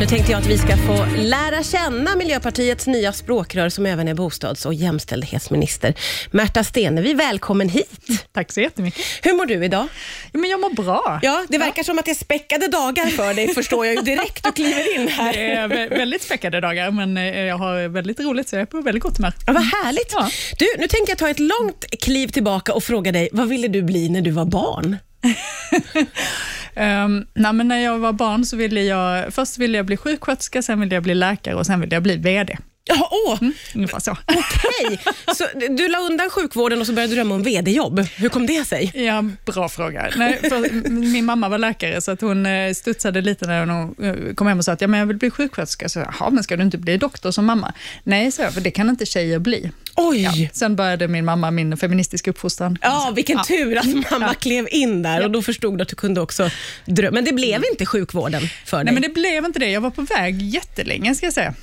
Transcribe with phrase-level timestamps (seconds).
[0.00, 4.14] Nu tänkte jag att vi ska få lära känna Miljöpartiets nya språkrör som även är
[4.14, 5.94] bostads och jämställdhetsminister.
[6.30, 7.90] Märta Stenevi, välkommen hit.
[8.32, 9.00] Tack så jättemycket.
[9.22, 9.88] Hur mår du idag?
[10.32, 11.20] Ja, men jag mår bra.
[11.22, 14.44] Ja, det verkar som att det är späckade dagar för dig, förstår jag ju direkt
[14.44, 15.32] du kliver in här.
[15.32, 18.66] Det är vä- väldigt späckade dagar, men eh, jag har väldigt roligt, så jag är
[18.66, 19.32] på väldigt gott humör.
[19.46, 20.12] Ja, vad härligt.
[20.12, 20.30] Ja.
[20.58, 23.82] Du, nu tänker jag ta ett långt kliv tillbaka och fråga dig, vad ville du
[23.82, 24.96] bli när du var barn?
[26.76, 30.62] Um, nej, men när jag var barn så ville jag, först ville jag bli sjuksköterska,
[30.62, 32.58] sen ville jag bli läkare och sen ville jag bli VD.
[32.88, 33.38] Ja, åh,
[33.74, 34.16] Ungefär så.
[34.26, 34.98] okej.
[35.36, 38.00] Så du la undan sjukvården och så började du drömma om vd-jobb.
[38.16, 38.92] Hur kom det sig?
[38.94, 40.10] Ja, bra fråga.
[40.16, 44.34] Nej, för min mamma var läkare, så att hon eh, studsade lite när hon eh,
[44.34, 45.88] kom hem och sa att ja, men jag vill bli sjuksköterska.
[45.88, 47.72] Så, Jaha, men ska du inte bli doktor som mamma?
[48.04, 49.70] Nej, så jag, för det kan inte tjejer bli.
[49.94, 50.22] Oj!
[50.22, 50.48] Ja.
[50.52, 52.78] Sen började min mamma min feministiska uppfostran.
[52.82, 53.44] Ja, vilken Ja.
[53.44, 54.34] tur att mamma Ja.
[54.34, 56.50] klev in där och då förstod du att du kunde också
[56.84, 57.14] drömma.
[57.14, 58.84] Men det blev inte sjukvården för dig?
[58.84, 59.70] Nej, men det blev inte det.
[59.70, 61.54] Jag var på väg jättelänge, ska jag säga.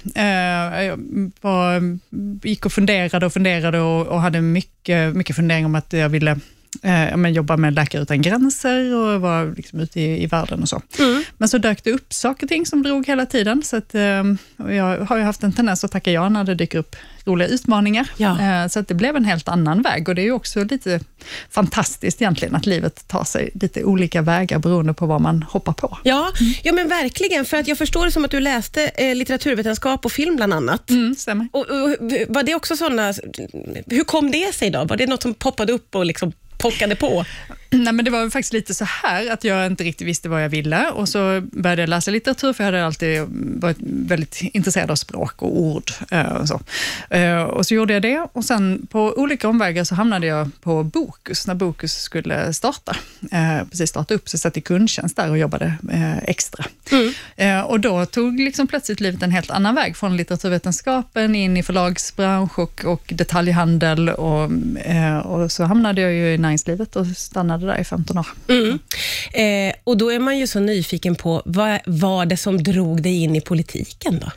[0.84, 1.00] Jag
[1.41, 1.98] var,
[2.47, 6.39] gick och funderade och funderade och, och hade mycket, mycket funderingar om att jag ville
[6.84, 10.70] eh, men jobba med Läkare utan gränser och var liksom ute i, i världen och
[10.70, 10.82] så.
[11.00, 11.24] Mm.
[11.38, 14.24] Men så dök det upp saker och ting som drog hela tiden, så att, eh,
[14.58, 18.10] jag har ju haft en tendens att tacka ja när det dyker upp roliga utmaningar.
[18.18, 18.42] Ja.
[18.42, 21.00] Eh, så att det blev en helt annan väg och det är ju också lite
[21.50, 25.98] fantastiskt egentligen, att livet tar sig lite olika vägar beroende på vad man hoppar på.
[26.04, 26.32] Ja,
[26.64, 27.46] ja, men verkligen.
[27.46, 30.90] För att jag förstår det som att du läste eh, litteraturvetenskap och film bland annat.
[30.90, 31.48] Mm, stämmer.
[31.52, 33.14] Och, och, var det också sådana...
[33.86, 34.86] Hur kom det sig då?
[34.86, 37.26] Var det något som poppade upp och liksom pockade på?
[37.70, 40.50] Nej, men det var faktiskt lite så här att jag inte riktigt visste vad jag
[40.50, 43.22] ville och så började jag läsa litteratur, för jag hade alltid
[43.60, 45.92] varit väldigt intresserad av språk och ord.
[46.12, 46.62] eh, Och så,
[47.10, 50.84] Eh, och så gjorde jag det och sen på olika omvägar så hamnade jag på
[50.84, 52.95] Bokus, när Bokus skulle starta.
[53.32, 55.73] Eh, Precis starta upp, så jag satt i kundtjänst där och jobbade
[56.23, 56.66] extra.
[57.36, 61.64] Eh, Och då tog liksom plötsligt livet en helt annan väg, från litteraturvetenskapen in i
[61.64, 64.50] förlagsbransch och, och detaljhandel och,
[65.23, 68.27] och så hamnade jag ju i näringslivet och stannade där i 15 år.
[68.48, 68.80] Mm.
[69.33, 73.23] Eh, och då är man ju så nyfiken på, vad var det som drog dig
[73.23, 74.31] in i politiken då?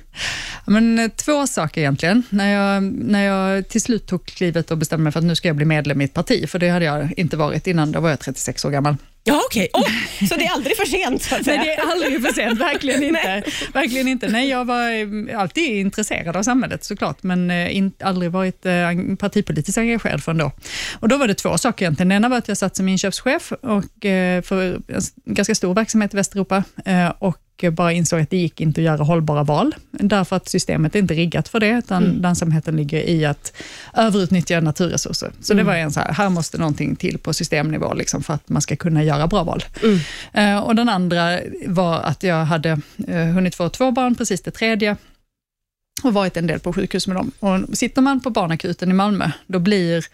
[0.66, 2.22] Men, eh, två saker egentligen.
[2.30, 5.48] När jag, när jag till slut tog klivet och bestämde mig för att nu ska
[5.48, 8.10] jag bli medlem i ett parti, för det hade jag inte varit innan, då var
[8.10, 8.96] jag 36 år gammal.
[9.28, 9.68] Ja, okej.
[9.72, 11.56] Oh, så det är aldrig för sent, så att säga.
[11.56, 13.42] Nej, det är aldrig för sent, verkligen inte.
[13.72, 14.28] Verkligen inte.
[14.28, 18.72] Nej, jag var eh, alltid intresserad av samhället såklart, men eh, in, aldrig varit eh,
[19.18, 20.52] partipolitiskt engagerad förrän då.
[21.00, 22.08] Och då var det två saker egentligen.
[22.08, 26.14] Den ena var att jag satt som inköpschef och, eh, för en ganska stor verksamhet
[26.14, 30.36] i Västeuropa eh, och bara insåg att det gick inte att göra hållbara val, därför
[30.36, 33.52] att systemet är inte riggat för det, utan lönsamheten ligger i att
[33.94, 35.32] överutnyttja naturresurser.
[35.40, 38.48] Så det var en så här, här måste någonting till på systemnivå liksom, för att
[38.48, 39.64] man ska kunna göra bra val.
[40.32, 44.50] Eh, och den andra var att jag hade eh, hunnit få två barn, precis det
[44.50, 44.96] tredje,
[46.02, 47.32] och varit en del på sjukhus med dem.
[47.40, 50.04] Och sitter man på barnakuten i Malmö, då blir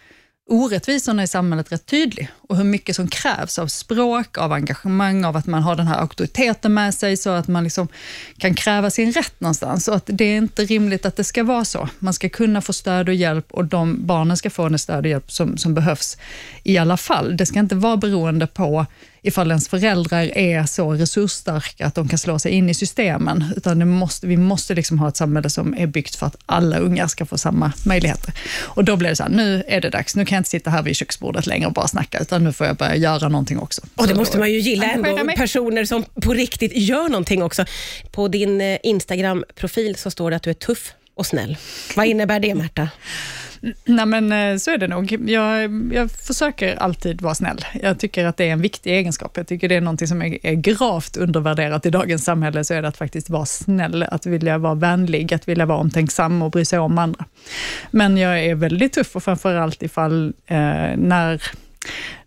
[0.49, 5.37] orättvisorna i samhället rätt tydlig och hur mycket som krävs av språk, av engagemang, av
[5.37, 7.87] att man har den här auktoriteten med sig så att man liksom
[8.37, 9.87] kan kräva sin rätt någonstans.
[9.87, 11.89] Och att det är inte rimligt att det ska vara så.
[11.99, 15.09] Man ska kunna få stöd och hjälp och de barnen ska få den stöd och
[15.09, 16.17] hjälp som, som behövs
[16.63, 17.37] i alla fall.
[17.37, 18.85] Det ska inte vara beroende på
[19.23, 23.89] ifall ens föräldrar är så resursstarka att de kan slå sig in i systemen, utan
[23.89, 27.25] måste, vi måste liksom ha ett samhälle som är byggt för att alla ungar ska
[27.25, 28.33] få samma möjligheter.
[28.59, 30.69] Och då blev det så här, nu är det dags, nu kan jag inte sitta
[30.69, 33.81] här vid köksbordet längre och bara snacka, utan nu får jag börja göra någonting också.
[33.95, 37.65] Och det måste man ju gilla ändå, personer som på riktigt gör någonting också.
[38.11, 41.57] På din eh, Instagram-profil så står det att du är tuff och snäll.
[41.95, 42.89] Vad innebär det, Märta?
[43.85, 45.29] Nej, men eh, så är det nog.
[45.29, 47.65] Jag, jag försöker alltid vara snäll.
[47.81, 49.37] Jag tycker att det är en viktig egenskap.
[49.37, 52.81] Jag tycker det är någonting som är, är gravt undervärderat i dagens samhälle, så är
[52.81, 56.65] det att faktiskt vara snäll, att vilja vara vänlig, att vilja vara omtänksam och bry
[56.65, 57.25] sig om andra.
[57.91, 60.57] Men jag är väldigt tuff och framförallt ifall eh,
[60.97, 61.41] när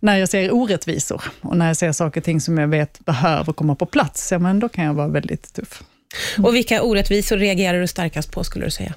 [0.00, 3.52] när jag ser orättvisor och när jag ser saker och ting som jag vet behöver
[3.52, 5.82] komma på plats, ja, men då kan jag vara väldigt tuff.
[6.38, 8.94] Och vilka orättvisor reagerar du starkast på, skulle du säga?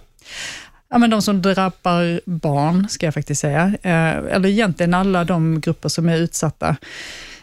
[0.91, 3.73] Ja, men de som drabbar barn, ska jag faktiskt säga.
[3.81, 6.75] Eh, eller egentligen alla de grupper som är utsatta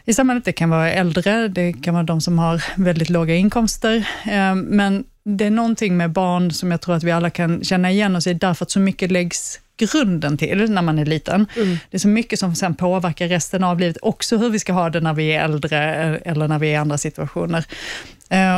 [0.04, 0.44] i samhället.
[0.44, 4.08] Det kan vara äldre, det kan vara de som har väldigt låga inkomster.
[4.25, 7.90] Eh, men det är någonting med barn som jag tror att vi alla kan känna
[7.90, 11.46] igen oss i, därför att så mycket läggs grunden till när man är liten.
[11.90, 14.90] Det är så mycket som sen påverkar resten av livet, också hur vi ska ha
[14.90, 17.64] det när vi är äldre eh, eller när vi är i andra situationer.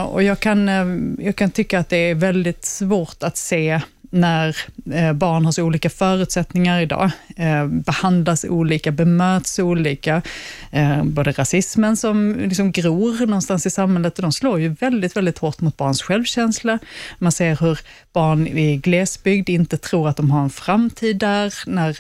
[0.08, 0.68] Och jag kan,
[1.20, 4.56] jag kan tycka att det är väldigt svårt att se när
[4.92, 10.22] eh, barn har så olika förutsättningar idag, eh, behandlas olika, bemöts olika.
[10.70, 15.38] Eh, både rasismen som liksom gror någonstans i samhället, och de slår ju väldigt, väldigt
[15.38, 16.78] hårt mot barns självkänsla.
[17.18, 17.78] Man ser hur
[18.12, 21.96] barn i glesbygd inte tror att de har en framtid där, när,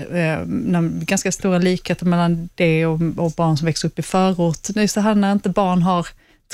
[0.46, 4.68] när ganska stora likheter mellan det och, och barn som växer upp i förort.
[4.68, 6.06] Det är så här när inte barn har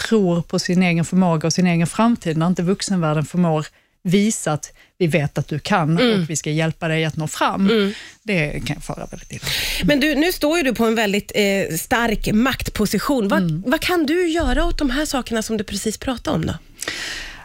[0.09, 3.67] tror på sin egen förmåga och sin egen framtid, när inte vuxenvärlden förmår
[4.05, 6.23] visa att vi vet att du kan mm.
[6.23, 7.71] och vi ska hjälpa dig att nå fram.
[7.71, 7.93] Mm.
[8.23, 9.45] Det kan fara väldigt illa.
[9.85, 13.29] Men du, nu står ju du på en väldigt eh, stark maktposition.
[13.29, 13.63] Vad, mm.
[13.67, 16.47] vad kan du göra åt de här sakerna som du precis pratade om?
[16.47, 16.55] då?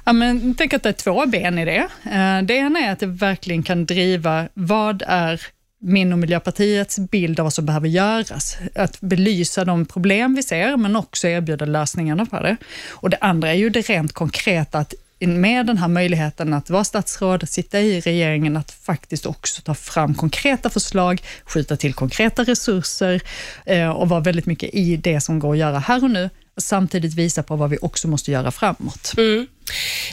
[0.04, 1.88] Ja, men, tänk att det är två ben i det.
[2.12, 5.42] Eh, det ena är att det verkligen kan driva, vad är
[5.82, 8.58] min och Miljöpartiets bild av vad som behöver göras.
[8.76, 12.58] Att belysa de problem vi ser, men också erbjuda lösningarna på det.
[12.90, 14.94] Och det andra är ju det rent konkreta, att
[15.28, 20.14] med den här möjligheten att vara statsråd, sitta i regeringen, att faktiskt också ta fram
[20.14, 23.22] konkreta förslag, skjuta till konkreta resurser
[23.66, 26.64] eh, och vara väldigt mycket i det som går att göra här och nu, och
[26.64, 29.14] samtidigt visa på vad vi också måste göra framåt.
[29.18, 29.48] Mm.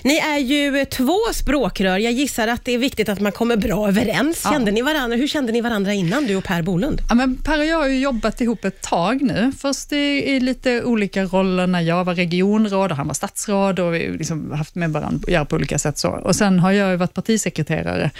[0.02, 1.98] Ni är ju två språkrör.
[1.98, 4.42] Jag gissar att det är viktigt att man kommer bra överens.
[4.42, 7.02] Kände ni varandra, hur kände ni varandra innan, du och Per Bolund?
[7.08, 9.52] Ja, men per och jag har ju jobbat ihop ett tag nu.
[9.58, 13.94] Först i, i lite olika roller när jag var regionråd och han var statsråd och
[13.94, 15.98] vi liksom haft med varandra på olika sätt.
[15.98, 16.08] Så.
[16.08, 18.10] Och Sen har jag varit partisekreterare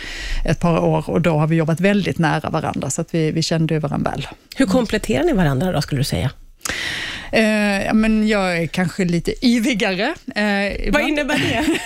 [0.44, 3.42] ett par år och då har vi jobbat väldigt nära varandra, så att vi, vi
[3.42, 4.26] kände varandra väl.
[4.56, 6.30] Hur kompletterar ni varandra då, skulle du säga?
[7.36, 10.14] Eh, men jag är kanske lite yvigare.
[10.34, 11.78] Eh, Vad innebär det?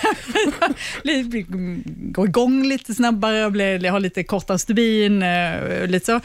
[2.12, 5.22] Gå igång lite snabbare, bli, ha lite kortare stubin.
[5.22, 6.20] Eh, lite så.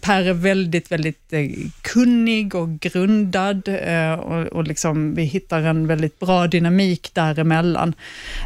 [0.00, 1.46] Per är väldigt, väldigt eh,
[1.82, 7.94] kunnig och grundad eh, och, och liksom, vi hittar en väldigt bra dynamik däremellan.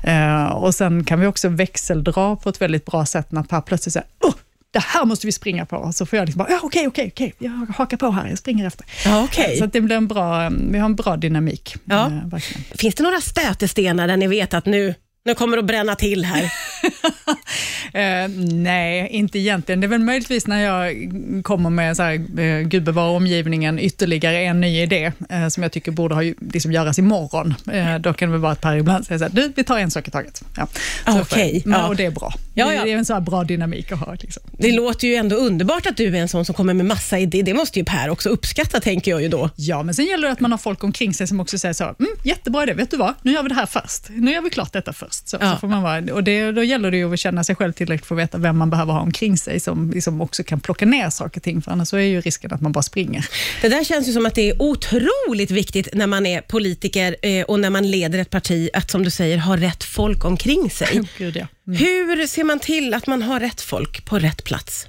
[0.05, 3.93] Eh, och sen kan vi också växeldra på ett väldigt bra sätt när Per plötsligt
[3.93, 4.35] säger oh,
[4.71, 5.93] det här måste vi springa på.
[5.93, 8.67] Så får jag liksom bara, ja okej, okej, okej, jag hakar på här, jag springer
[8.67, 8.87] efter.
[9.05, 9.57] Ja, okay.
[9.57, 11.77] Så det blir en bra, vi har en bra dynamik.
[11.85, 12.07] Ja.
[12.07, 12.39] Äh,
[12.75, 14.95] Finns det några stötestenar där ni vet att nu,
[15.25, 16.53] nu kommer det att bränna till här?
[17.99, 19.81] uh, nej, inte egentligen.
[19.81, 21.11] Det är väl möjligtvis när jag
[21.45, 25.73] kommer med så här, uh, Gud bevara omgivningen, ytterligare en ny idé uh, som jag
[25.73, 26.23] tycker borde ha,
[26.53, 27.55] liksom, göras imorgon.
[27.73, 29.79] Uh, då kan det väl vara att Per ibland säger så här, du, vi tar
[29.79, 30.43] en sak i taget.
[30.57, 30.69] Ja.
[31.07, 31.21] Okej.
[31.21, 31.89] Okay, ja.
[31.89, 32.35] Och det är bra.
[32.55, 32.85] Ja, ja.
[32.85, 34.15] Det är en så bra dynamik att ha.
[34.21, 34.43] Liksom.
[34.59, 37.43] Det låter ju ändå underbart att du är en sån som kommer med massa idéer.
[37.43, 39.51] Det måste ju Per också uppskatta, tänker jag ju då.
[39.57, 41.85] Ja, men sen gäller det att man har folk omkring sig som också säger så,
[41.85, 44.09] mm, jättebra idé, vet du vad, nu gör vi det här först.
[44.09, 45.29] Nu gör vi klart detta först.
[45.29, 45.53] Så, ja.
[45.53, 48.07] så får man vara, och det, då gäller det ju att känna sig själv tillräckligt
[48.07, 51.11] för att veta vem man behöver ha omkring sig, som liksom också kan plocka ner
[51.11, 53.27] saker och ting, för annars så är ju risken att man bara springer.
[53.63, 57.45] Det där känns ju som att det är otroligt viktigt när man är politiker eh,
[57.45, 61.03] och när man leder ett parti, att som du säger, ha rätt folk omkring sig.
[61.19, 61.47] Gud, ja.
[61.67, 61.79] Mm.
[61.79, 64.87] Hur ser man till att man har rätt folk på rätt plats?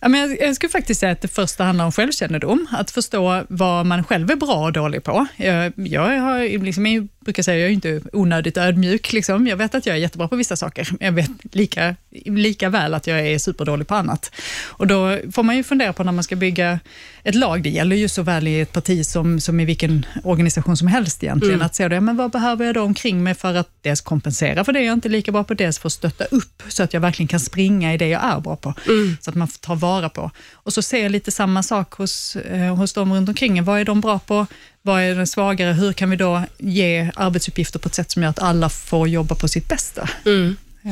[0.00, 2.66] Ja, men jag, skulle faktiskt säga att det första handlar om självkännedom.
[2.72, 5.26] Att förstå vad man själv är bra och dålig på.
[5.36, 9.12] Jag, jag, har, liksom, brukar säga jag är inte onödigt ödmjuk.
[9.12, 9.46] Liksom.
[9.46, 10.88] Jag vet att jag är jättebra på vissa saker.
[11.00, 14.32] Jag vet lika, lika väl att jag är superdålig på annat.
[14.66, 16.80] Och Då får man ju fundera på när man ska bygga
[17.22, 17.62] ett lag.
[17.62, 21.54] Det gäller ju såväl i ett parti som, som i vilken organisation som helst egentligen.
[21.54, 21.66] Mm.
[21.66, 24.72] Att se det, men vad behöver jag då omkring mig för att dels kompensera för
[24.72, 27.28] det jag inte är lika bra på, dels att stötta upp så att jag verkligen
[27.28, 28.74] kan springa i det jag är bra på.
[28.86, 29.16] Mm.
[29.20, 30.30] Så att man tar vara på.
[30.52, 33.64] Och så ser jag lite samma sak hos, eh, hos dem runt omkring.
[33.64, 34.46] Vad är de bra på?
[34.82, 35.72] Vad är den svagare?
[35.72, 39.34] Hur kan vi då ge arbetsuppgifter på ett sätt som gör att alla får jobba
[39.34, 40.10] på sitt bästa?
[40.26, 40.56] Mm.
[40.82, 40.90] Ja.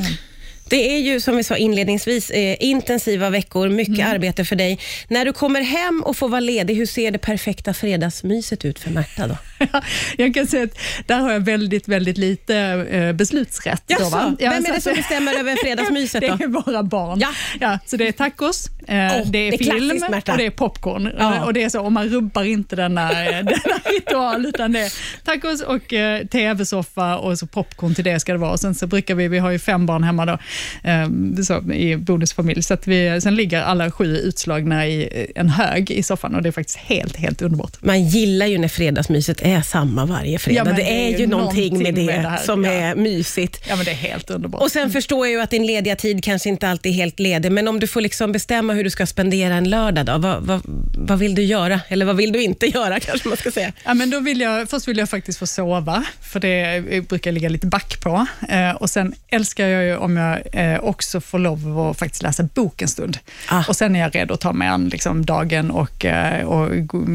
[0.69, 4.11] Det är ju som vi sa inledningsvis eh, intensiva veckor, mycket mm.
[4.11, 4.79] arbete för dig.
[5.07, 8.89] När du kommer hem och får vara ledig, hur ser det perfekta fredagsmyset ut för
[8.89, 9.37] Märta då?
[10.17, 12.55] jag kan säga att där har jag väldigt, väldigt lite
[12.91, 13.83] eh, beslutsrätt.
[13.87, 14.35] Jaså, då, va?
[14.39, 16.35] Vem är det som bestämmer över fredagsmyset då?
[16.35, 17.19] Det är våra barn.
[17.19, 17.29] Ja.
[17.59, 21.11] Ja, så det är tacos, eh, oh, det är det film och det är popcorn.
[21.17, 21.45] Ja.
[21.45, 24.93] Och det är så, och man rubbar inte denna, denna ritual, utan det är
[25.25, 28.51] tacos och eh, tv-soffa och så popcorn till det ska det vara.
[28.51, 30.37] Och sen så brukar vi, vi har ju fem barn hemma då,
[30.83, 31.07] eh,
[31.43, 36.03] så, i bonusfamilj, så att vi, sen ligger alla sju utslagna i en hög i
[36.03, 37.77] soffan och det är faktiskt helt, helt underbart.
[37.81, 40.57] Man gillar ju när fredagsmyset är samma varje fredag.
[40.57, 42.71] Ja, det, det, är, ju någonting med det, med det som ja.
[42.71, 43.61] är mysigt.
[43.69, 44.61] Ja, men det är helt underbart.
[44.61, 44.93] Och Sen mm.
[44.93, 47.79] förstår jag ju att din lediga tid kanske inte alltid är helt ledig, men om
[47.79, 50.61] du får liksom bestämma hur du ska spendera en lördag, då, vad, vad,
[50.97, 51.81] vad vill du göra?
[51.87, 53.71] Eller vad vill du inte göra kanske man ska säga?
[53.83, 57.33] Ja, men då vill jag, först vill jag faktiskt få sova, för det brukar jag
[57.33, 58.25] ligga lite back på.
[58.49, 62.43] Eh, och Sen älskar jag ju om jag eh, också får lov att faktiskt läsa
[62.43, 63.17] bok en stund.
[63.49, 63.63] Ah.
[63.67, 66.69] Och Sen är jag redo att ta mig an liksom, dagen och, eh, och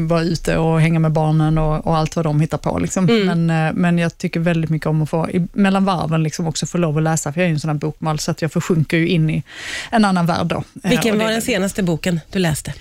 [0.09, 2.79] vara ute och hänga med barnen och, och allt vad vad de hittar på.
[2.79, 3.09] Liksom.
[3.09, 3.45] Mm.
[3.45, 6.65] Men, eh, men jag tycker väldigt mycket om att få, i, mellan varven, liksom också
[6.65, 8.51] få lov att läsa, för jag är ju en sån här bokmal, så att jag
[8.51, 9.43] försjunker ju in i
[9.91, 10.63] en annan värld då.
[10.83, 12.73] Eh, Vilken var den senaste boken du läste?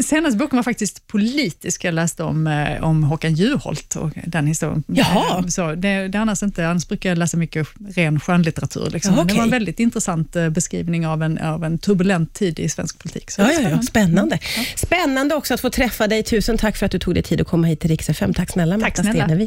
[0.00, 1.84] Senaste boken var faktiskt politisk.
[1.84, 4.82] Jag läste om, eh, om Håkan Juholt och den historien.
[4.86, 5.38] Jaha.
[5.38, 8.90] Eh, Så det, det är annars inte, annars brukar jag läsa mycket ren skönlitteratur.
[8.90, 9.12] Liksom.
[9.14, 12.58] Ja, Men Det var en väldigt intressant eh, beskrivning av en, av en turbulent tid
[12.58, 13.30] i svensk politik.
[13.30, 13.82] Så Ja, är ja, ja.
[13.82, 14.38] spännande.
[14.38, 14.38] Spännande.
[14.76, 16.22] Spännande också att få träffa dig.
[16.22, 18.34] Tusen tack för att du tog dig tid att komma hit till Rix FM.
[18.34, 19.02] Tack snälla Märta.
[19.02, 19.46] Stenevi.